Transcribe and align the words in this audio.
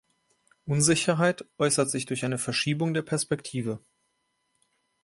Unsicherheit 0.65 1.45
äußert 1.59 1.91
sich 1.91 2.07
durch 2.07 2.25
eine 2.25 2.39
Verschiebung 2.39 2.95
der 2.95 3.03
Perspektive. 3.03 3.81